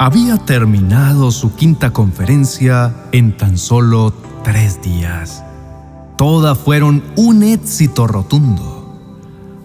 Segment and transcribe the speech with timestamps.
[0.00, 5.42] había terminado su quinta conferencia en tan solo tres días.
[6.16, 8.96] Todas fueron un éxito rotundo.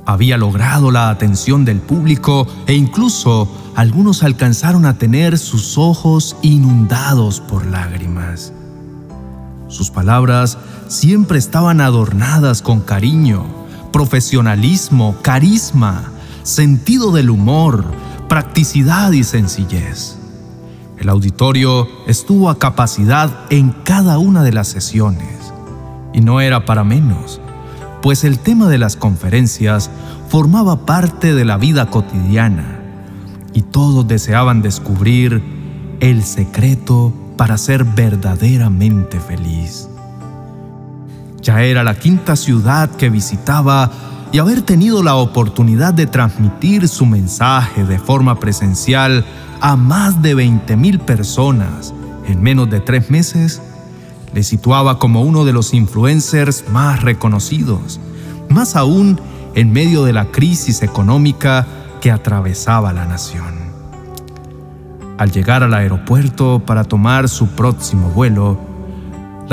[0.08, 7.40] Había logrado la atención del público e incluso algunos alcanzaron a tener sus ojos inundados
[7.40, 8.54] por lágrimas.
[9.68, 10.58] Sus palabras
[10.88, 13.46] siempre estaban adornadas con cariño,
[13.92, 16.12] profesionalismo, carisma,
[16.42, 17.86] sentido del humor,
[18.28, 20.23] practicidad y sencillez.
[20.98, 25.54] El auditorio estuvo a capacidad en cada una de las sesiones.
[26.14, 27.42] Y no era para menos,
[28.02, 29.90] pues el tema de las conferencias
[30.30, 32.80] formaba parte de la vida cotidiana
[33.54, 35.42] y todos deseaban descubrir
[36.00, 39.88] el secreto para ser verdaderamente feliz.
[41.42, 43.92] Ya era la quinta ciudad que visitaba
[44.34, 49.24] y haber tenido la oportunidad de transmitir su mensaje de forma presencial
[49.62, 51.94] a más de 20.000 personas
[52.28, 53.62] en menos de tres meses,
[54.34, 58.00] le situaba como uno de los influencers más reconocidos,
[58.50, 59.22] más aún
[59.54, 61.68] en medio de la crisis económica
[62.02, 63.54] que atravesaba la nación.
[65.20, 68.73] Al llegar al aeropuerto para tomar su próximo vuelo,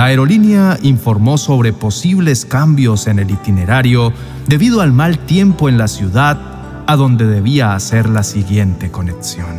[0.00, 4.14] la aerolínea informó sobre posibles cambios en el itinerario
[4.48, 6.40] debido al mal tiempo en la ciudad
[6.86, 9.58] a donde debía hacer la siguiente conexión.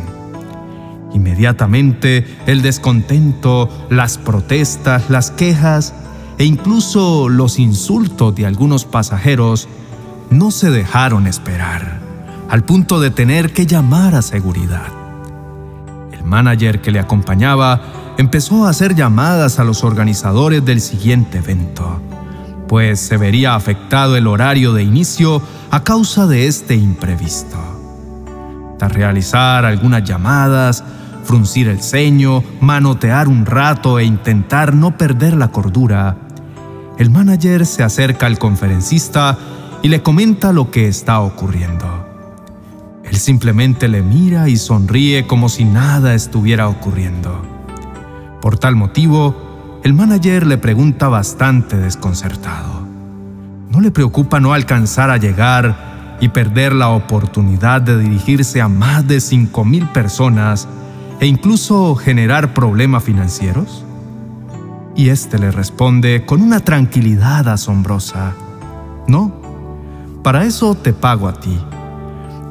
[1.14, 5.94] Inmediatamente el descontento, las protestas, las quejas
[6.38, 9.68] e incluso los insultos de algunos pasajeros
[10.30, 12.00] no se dejaron esperar,
[12.50, 14.88] al punto de tener que llamar a seguridad.
[16.10, 22.00] El manager que le acompañaba empezó a hacer llamadas a los organizadores del siguiente evento,
[22.68, 25.42] pues se vería afectado el horario de inicio
[25.72, 27.58] a causa de este imprevisto.
[28.78, 30.84] Tras realizar algunas llamadas,
[31.24, 36.16] fruncir el ceño, manotear un rato e intentar no perder la cordura,
[36.98, 39.36] el manager se acerca al conferencista
[39.82, 42.06] y le comenta lo que está ocurriendo.
[43.02, 47.51] Él simplemente le mira y sonríe como si nada estuviera ocurriendo.
[48.42, 52.82] Por tal motivo, el manager le pregunta bastante desconcertado.
[53.70, 59.06] ¿No le preocupa no alcanzar a llegar y perder la oportunidad de dirigirse a más
[59.06, 60.66] de 5.000 personas
[61.20, 63.84] e incluso generar problemas financieros?
[64.96, 68.32] Y éste le responde con una tranquilidad asombrosa.
[69.06, 69.32] No,
[70.24, 71.56] para eso te pago a ti.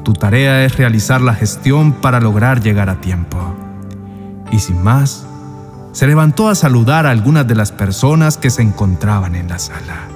[0.04, 3.38] Tu tarea es realizar la gestión para lograr llegar a tiempo.
[4.50, 5.26] Y sin más,
[5.92, 10.08] se levantó a saludar a algunas de las personas que se encontraban en la sala.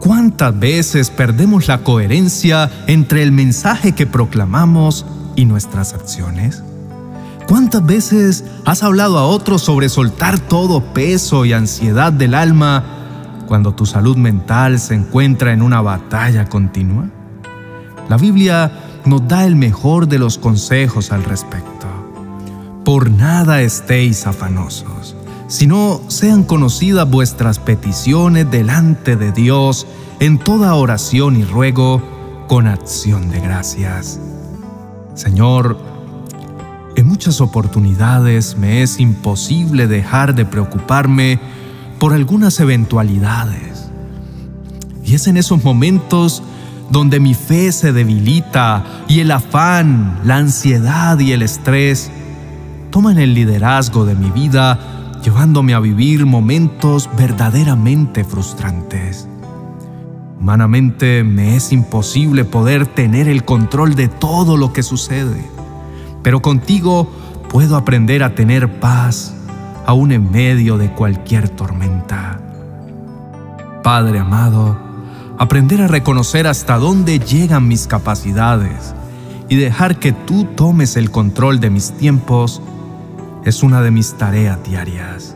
[0.00, 5.04] ¿Cuántas veces perdemos la coherencia entre el mensaje que proclamamos
[5.36, 6.62] y nuestras acciones?
[7.46, 12.84] ¿Cuántas veces has hablado a otros sobre soltar todo peso y ansiedad del alma
[13.48, 17.10] cuando tu salud mental se encuentra en una batalla continua?
[18.08, 18.70] La Biblia
[19.04, 21.69] nos da el mejor de los consejos al respecto.
[22.84, 25.14] Por nada estéis afanosos,
[25.48, 29.86] sino sean conocidas vuestras peticiones delante de Dios
[30.18, 32.02] en toda oración y ruego
[32.48, 34.18] con acción de gracias.
[35.14, 35.78] Señor,
[36.96, 41.38] en muchas oportunidades me es imposible dejar de preocuparme
[41.98, 43.90] por algunas eventualidades.
[45.04, 46.42] Y es en esos momentos
[46.90, 52.10] donde mi fe se debilita y el afán, la ansiedad y el estrés
[52.90, 54.78] toman el liderazgo de mi vida,
[55.22, 59.28] llevándome a vivir momentos verdaderamente frustrantes.
[60.40, 65.44] Humanamente me es imposible poder tener el control de todo lo que sucede,
[66.22, 67.10] pero contigo
[67.48, 69.34] puedo aprender a tener paz
[69.86, 72.40] aún en medio de cualquier tormenta.
[73.82, 74.78] Padre amado,
[75.38, 78.94] aprender a reconocer hasta dónde llegan mis capacidades
[79.48, 82.62] y dejar que tú tomes el control de mis tiempos
[83.44, 85.34] es una de mis tareas diarias.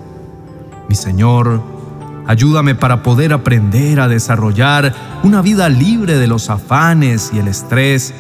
[0.89, 1.63] Mi Señor,
[2.27, 8.15] ayúdame para poder aprender a desarrollar una vida libre de los afanes y el estrés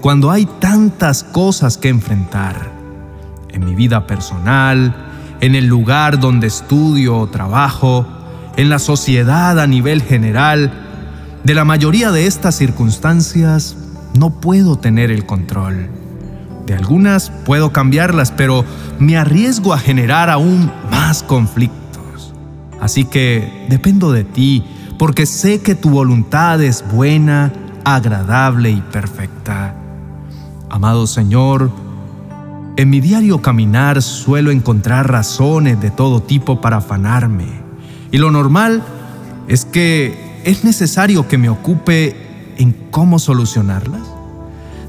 [0.00, 2.72] cuando hay tantas cosas que enfrentar.
[3.50, 4.94] En mi vida personal,
[5.40, 8.06] en el lugar donde estudio o trabajo,
[8.56, 10.72] en la sociedad a nivel general,
[11.42, 13.76] de la mayoría de estas circunstancias
[14.18, 16.03] no puedo tener el control.
[16.66, 18.64] De algunas puedo cambiarlas, pero
[18.98, 22.32] me arriesgo a generar aún más conflictos.
[22.80, 24.64] Así que dependo de ti,
[24.98, 27.52] porque sé que tu voluntad es buena,
[27.84, 29.74] agradable y perfecta.
[30.70, 31.70] Amado Señor,
[32.76, 37.46] En mi diario caminar suelo encontrar razones de todo tipo para afanarme,
[38.10, 38.82] y lo normal
[39.46, 42.16] es que es necesario que me ocupe
[42.58, 44.13] en cómo solucionarlas.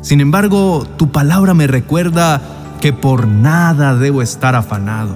[0.05, 2.39] Sin embargo, tu palabra me recuerda
[2.79, 5.15] que por nada debo estar afanado.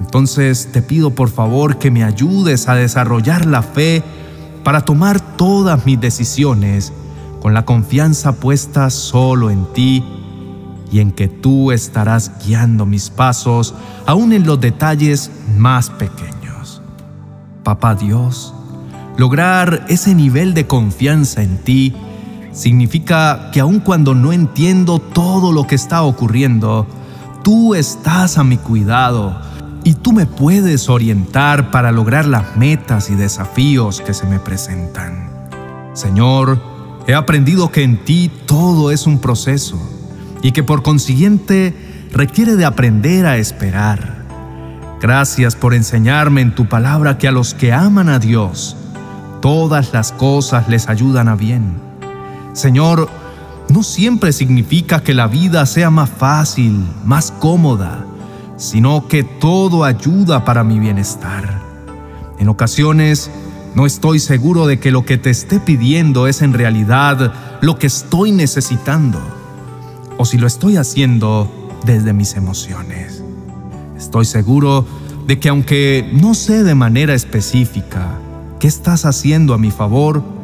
[0.00, 4.02] Entonces te pido por favor que me ayudes a desarrollar la fe
[4.64, 6.92] para tomar todas mis decisiones
[7.40, 10.02] con la confianza puesta solo en ti
[10.90, 13.72] y en que tú estarás guiando mis pasos
[14.04, 16.82] aún en los detalles más pequeños.
[17.62, 18.52] Papá Dios,
[19.16, 21.94] lograr ese nivel de confianza en ti
[22.58, 26.88] significa que aun cuando no entiendo todo lo que está ocurriendo,
[27.44, 29.40] tú estás a mi cuidado
[29.84, 35.30] y tú me puedes orientar para lograr las metas y desafíos que se me presentan.
[35.92, 36.60] Señor,
[37.06, 39.78] he aprendido que en ti todo es un proceso
[40.42, 41.76] y que por consiguiente
[42.12, 44.26] requiere de aprender a esperar.
[45.00, 48.76] Gracias por enseñarme en tu palabra que a los que aman a Dios,
[49.40, 51.87] todas las cosas les ayudan a bien.
[52.58, 53.08] Señor,
[53.68, 58.04] no siempre significa que la vida sea más fácil, más cómoda,
[58.56, 61.62] sino que todo ayuda para mi bienestar.
[62.40, 63.30] En ocasiones,
[63.76, 67.86] no estoy seguro de que lo que te esté pidiendo es en realidad lo que
[67.86, 69.20] estoy necesitando
[70.16, 71.48] o si lo estoy haciendo
[71.86, 73.22] desde mis emociones.
[73.96, 74.84] Estoy seguro
[75.28, 78.18] de que aunque no sé de manera específica
[78.58, 80.37] qué estás haciendo a mi favor,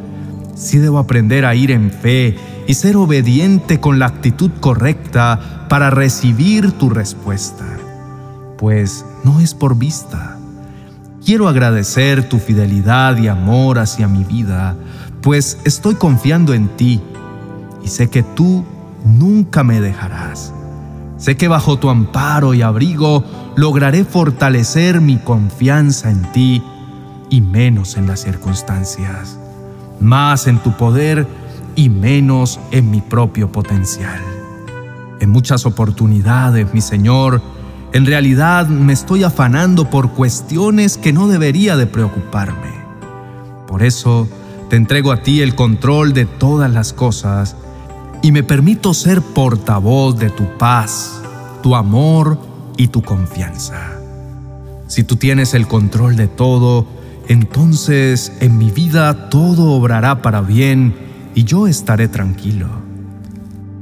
[0.55, 2.35] sí debo aprender a ir en fe
[2.65, 7.65] y ser obediente con la actitud correcta para recibir tu respuesta,
[8.57, 10.37] pues no es por vista.
[11.23, 14.75] Quiero agradecer tu fidelidad y amor hacia mi vida,
[15.21, 17.01] pues estoy confiando en ti
[17.83, 18.63] y sé que tú
[19.03, 20.53] nunca me dejarás.
[21.17, 23.23] Sé que bajo tu amparo y abrigo
[23.55, 26.61] lograré fortalecer mi confianza en ti
[27.29, 29.39] y menos en las circunstancias,
[29.99, 31.27] más en tu poder
[31.75, 34.21] y menos en mi propio potencial.
[35.19, 37.41] En muchas oportunidades, mi Señor,
[37.93, 42.73] en realidad me estoy afanando por cuestiones que no debería de preocuparme.
[43.67, 44.27] Por eso
[44.69, 47.55] te entrego a ti el control de todas las cosas
[48.21, 51.21] y me permito ser portavoz de tu paz,
[51.61, 52.37] tu amor
[52.77, 53.91] y tu confianza.
[54.87, 56.85] Si tú tienes el control de todo,
[57.27, 60.95] entonces en mi vida todo obrará para bien
[61.33, 62.67] y yo estaré tranquilo.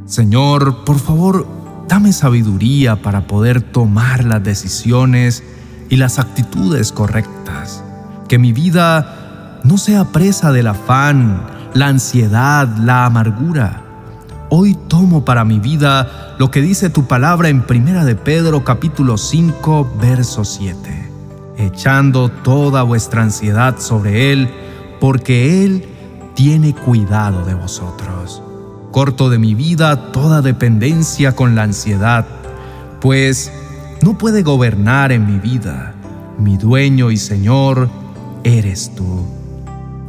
[0.05, 1.47] Señor, por favor,
[1.87, 5.43] dame sabiduría para poder tomar las decisiones
[5.89, 7.83] y las actitudes correctas.
[8.27, 13.83] Que mi vida no sea presa del afán, la ansiedad, la amargura
[14.55, 19.17] Hoy tomo para mi vida lo que dice tu palabra en Primera de Pedro capítulo
[19.17, 21.02] 5 verso 7,
[21.57, 24.49] echando toda vuestra ansiedad sobre él,
[24.99, 25.85] porque él
[26.33, 28.41] tiene cuidado de vosotros.
[28.91, 32.25] Corto de mi vida toda dependencia con la ansiedad,
[33.01, 33.51] pues
[34.01, 35.95] no puede gobernar en mi vida.
[36.37, 37.89] Mi dueño y Señor
[38.43, 39.25] eres tú.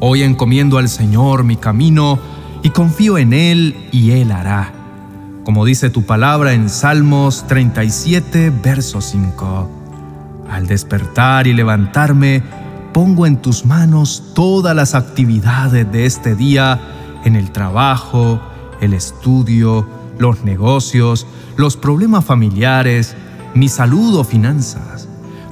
[0.01, 2.19] Hoy encomiendo al Señor mi camino
[2.63, 4.73] y confío en Él y Él hará.
[5.45, 9.74] Como dice tu palabra en Salmos 37, verso 5.
[10.51, 12.43] Al despertar y levantarme,
[12.93, 16.81] pongo en tus manos todas las actividades de este día
[17.25, 18.41] en el trabajo,
[18.81, 19.87] el estudio,
[20.19, 23.17] los negocios, los problemas familiares,
[23.55, 25.09] mi salud o finanzas.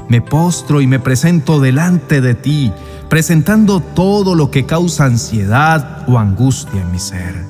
[0.08, 2.72] Me postro y me presento delante de ti
[3.12, 7.44] presentando todo lo que causa ansiedad o angustia en mi ser,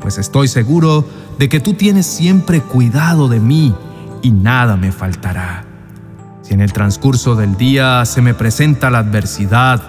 [0.00, 1.08] pues estoy seguro
[1.38, 3.72] de que tú tienes siempre cuidado de mí
[4.20, 5.69] y nada me faltará.
[6.50, 9.80] Si en el transcurso del día se me presenta la adversidad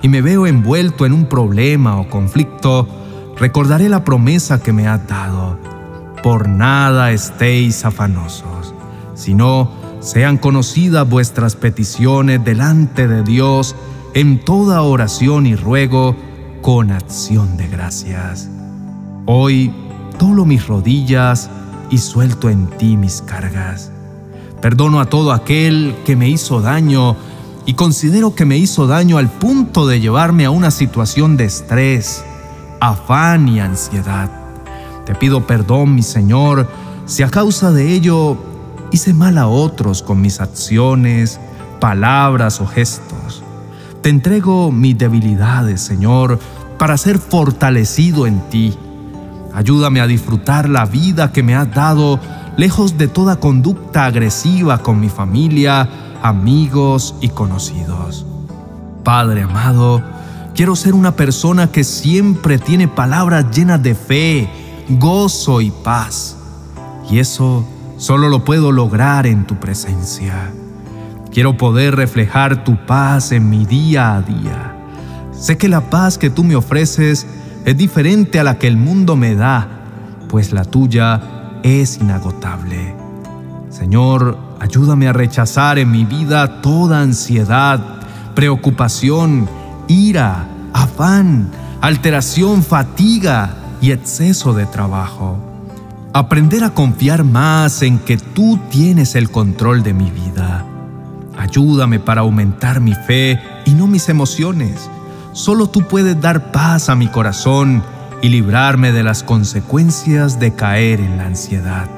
[0.00, 2.88] y me veo envuelto en un problema o conflicto,
[3.36, 5.58] recordaré la promesa que me has dado.
[6.22, 8.72] Por nada estéis afanosos,
[9.14, 9.70] sino
[10.00, 13.76] sean conocidas vuestras peticiones delante de Dios
[14.14, 16.16] en toda oración y ruego
[16.62, 18.48] con acción de gracias.
[19.26, 19.70] Hoy
[20.18, 21.50] doblo mis rodillas
[21.90, 23.92] y suelto en ti mis cargas.
[24.66, 27.14] Perdono a todo aquel que me hizo daño
[27.66, 32.24] y considero que me hizo daño al punto de llevarme a una situación de estrés,
[32.80, 34.28] afán y ansiedad.
[35.04, 36.68] Te pido perdón, mi Señor,
[37.04, 38.38] si a causa de ello
[38.90, 41.38] hice mal a otros con mis acciones,
[41.78, 43.44] palabras o gestos.
[44.02, 46.40] Te entrego mis debilidades, Señor,
[46.76, 48.76] para ser fortalecido en ti.
[49.54, 52.18] Ayúdame a disfrutar la vida que me has dado,
[52.56, 55.88] lejos de toda conducta agresiva con mi familia,
[56.22, 58.26] amigos y conocidos.
[59.04, 60.02] Padre amado,
[60.54, 64.50] quiero ser una persona que siempre tiene palabras llenas de fe,
[64.88, 66.36] gozo y paz.
[67.10, 67.64] Y eso
[67.98, 70.50] solo lo puedo lograr en tu presencia.
[71.30, 74.72] Quiero poder reflejar tu paz en mi día a día.
[75.32, 77.26] Sé que la paz que tú me ofreces
[77.66, 79.68] es diferente a la que el mundo me da,
[80.28, 81.35] pues la tuya
[81.66, 82.94] es inagotable.
[83.70, 87.80] Señor, ayúdame a rechazar en mi vida toda ansiedad,
[88.34, 89.48] preocupación,
[89.88, 95.38] ira, afán, alteración, fatiga y exceso de trabajo.
[96.12, 100.64] Aprender a confiar más en que tú tienes el control de mi vida.
[101.36, 104.88] Ayúdame para aumentar mi fe y no mis emociones
[105.36, 107.82] Solo tú puedes dar paz a mi corazón
[108.22, 111.88] y librarme de las consecuencias de caer en la ansiedad.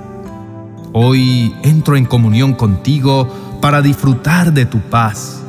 [0.93, 3.29] Hoy entro en comunión contigo
[3.61, 5.43] para disfrutar de tu paz,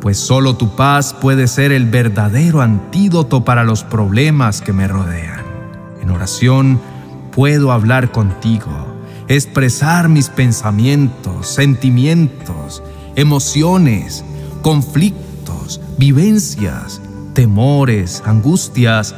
[0.00, 5.42] pues solo tu paz puede ser el verdadero antídoto para los problemas que me rodean.
[6.00, 6.80] En oración
[7.32, 8.70] puedo hablar contigo,
[9.28, 12.82] expresar mis pensamientos, sentimientos,
[13.16, 14.24] emociones,
[14.62, 17.00] conflictos, vivencias
[17.38, 19.14] temores, angustias,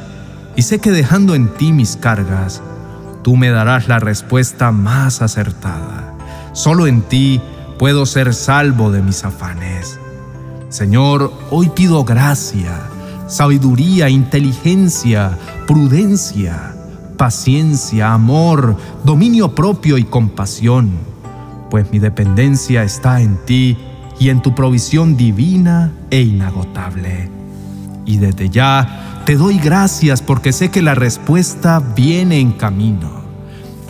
[0.55, 2.61] y sé que dejando en ti mis cargas,
[3.23, 6.15] tú me darás la respuesta más acertada.
[6.53, 7.41] Solo en ti
[7.79, 9.99] puedo ser salvo de mis afanes.
[10.69, 12.79] Señor, hoy pido gracia,
[13.27, 16.75] sabiduría, inteligencia, prudencia,
[17.17, 20.91] paciencia, amor, dominio propio y compasión,
[21.69, 23.77] pues mi dependencia está en ti
[24.19, 27.40] y en tu provisión divina e inagotable.
[28.11, 33.21] Y desde ya te doy gracias porque sé que la respuesta viene en camino.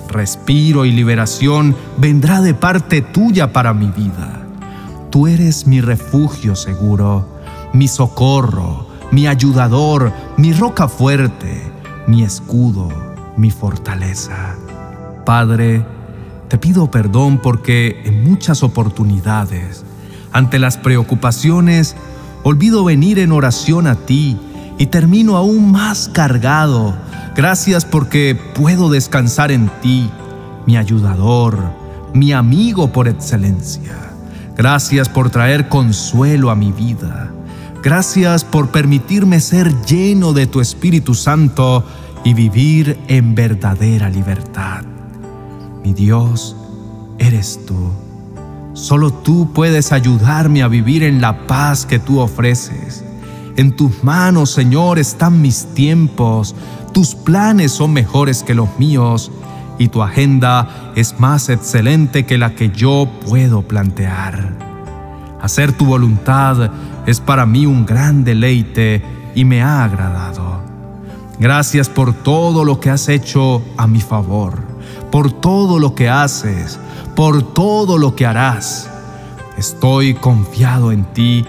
[0.10, 4.46] Respiro y liberación vendrá de parte tuya para mi vida.
[5.10, 7.28] Tú eres mi refugio seguro,
[7.74, 11.64] mi socorro, mi ayudador, mi roca fuerte,
[12.06, 12.90] mi escudo,
[13.38, 14.56] mi fortaleza.
[15.26, 15.84] Padre,
[16.48, 19.84] te pido perdón porque en muchas oportunidades,
[20.32, 21.96] ante las preocupaciones,
[22.44, 24.38] Olvido venir en oración a ti
[24.78, 26.96] y termino aún más cargado.
[27.36, 30.10] Gracias porque puedo descansar en ti,
[30.66, 31.60] mi ayudador,
[32.14, 33.96] mi amigo por excelencia.
[34.58, 37.32] Gracias por traer consuelo a mi vida.
[37.84, 41.86] Gracias por permitirme ser lleno de tu Espíritu Santo
[42.24, 44.84] y vivir en verdadera libertad.
[45.84, 46.56] Mi Dios,
[47.18, 47.92] eres tú.
[48.74, 53.04] Solo tú puedes ayudarme a vivir en la paz que tú ofreces.
[53.58, 56.56] En tus manos, Señor, están mis tiempos.
[56.94, 59.32] Tus planes son mejores que los míos
[59.78, 64.58] y tu agenda es más excelente que la que yo puedo plantear.
[65.42, 66.72] Hacer tu voluntad
[67.06, 69.02] es para mí un gran deleite
[69.36, 70.62] y me ha agradado.
[71.40, 74.54] Gracias por todo lo que has hecho a mi favor,
[75.12, 76.80] por todo lo que haces,
[77.16, 78.90] por todo lo que harás.
[79.58, 81.46] Estoy confiado en ti,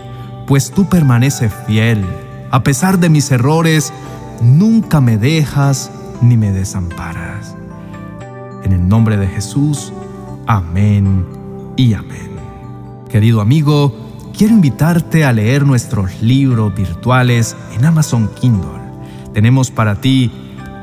[0.47, 2.04] pues tú permaneces fiel.
[2.50, 3.92] A pesar de mis errores,
[4.40, 5.90] nunca me dejas
[6.21, 7.57] ni me desamparas.
[8.64, 9.92] En el nombre de Jesús,
[10.47, 11.26] amén
[11.76, 12.33] y amén.
[13.09, 13.95] Querido amigo,
[14.37, 18.81] quiero invitarte a leer nuestros libros virtuales en Amazon Kindle.
[19.33, 20.31] Tenemos para ti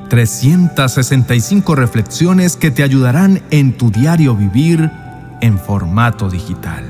[0.10, 4.92] 365 reflexiones que te ayudarán en tu diario vivir
[5.42, 6.86] en formato digital.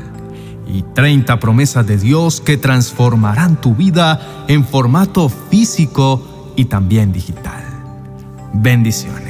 [0.68, 7.64] Y 30 promesas de Dios que transformarán tu vida en formato físico y también digital.
[8.54, 9.28] Bendiciones.